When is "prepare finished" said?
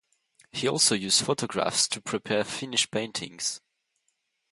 2.01-2.89